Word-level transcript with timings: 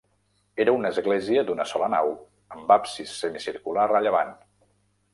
Era 0.63 0.71
una 0.77 0.91
església 0.95 1.43
d'una 1.51 1.67
sola 1.73 1.91
nau, 1.97 2.11
amb 2.57 2.75
absis 2.79 3.15
semicircular 3.21 3.89
a 4.03 4.07
llevant. 4.09 4.39